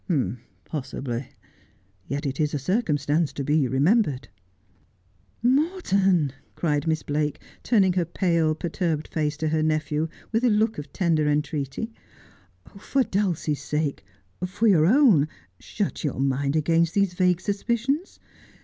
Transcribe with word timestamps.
'Possibly. 0.65 1.27
Yet 2.07 2.25
it 2.25 2.39
is 2.39 2.55
a 2.55 2.57
circumstance 2.57 3.31
to 3.33 3.43
be 3.43 3.67
remembered.'' 3.67 4.29
Morton,' 5.43 6.33
cried 6.55 6.87
Miss 6.87 7.03
Blake, 7.03 7.39
turning 7.61 7.93
her 7.93 8.03
pale, 8.03 8.55
perturbed 8.55 9.07
face' 9.09 9.35
I 9.39 9.45
Must 9.45 9.51
be 9.53 9.57
Behind 9.57 9.69
the 9.69 9.75
Age: 9.75 9.81
103 9.91 9.91
to 9.91 10.01
her 10.01 10.01
nephew 10.07 10.29
with 10.31 10.43
a 10.43 10.57
look 10.57 10.77
of 10.79 10.91
tender 10.91 11.27
entreaty,' 11.27 11.93
for 12.83 13.03
Dulcie's 13.03 13.61
sake, 13.61 14.03
for 14.43 14.65
your 14.65 14.87
own, 14.87 15.27
shut 15.59 16.03
your 16.03 16.19
mind 16.19 16.55
against 16.55 16.95
these 16.95 17.13
vague 17.13 17.39
suspicions. 17.39 18.19